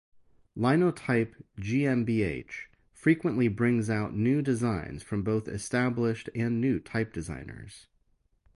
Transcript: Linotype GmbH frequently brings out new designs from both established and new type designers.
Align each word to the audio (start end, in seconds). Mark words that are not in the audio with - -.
Linotype 0.55 1.35
GmbH 1.59 2.49
frequently 2.91 3.47
brings 3.47 3.87
out 3.87 4.15
new 4.15 4.41
designs 4.41 5.03
from 5.03 5.21
both 5.21 5.47
established 5.47 6.27
and 6.33 6.59
new 6.59 6.79
type 6.79 7.13
designers. 7.13 7.85